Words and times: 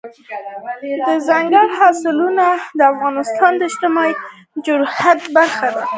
دځنګل 1.05 1.69
حاصلات 1.77 2.61
د 2.77 2.79
افغانستان 2.93 3.51
د 3.57 3.61
اجتماعي 3.69 4.13
جوړښت 4.65 5.21
برخه 5.35 5.67
ده. 5.75 5.83